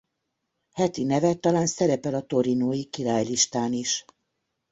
Heti 0.73 1.03
neve 1.03 1.33
talán 1.35 1.67
szerepel 1.67 2.13
a 2.13 2.21
torinói 2.21 2.85
királylistán 2.85 3.73
is. 3.73 4.05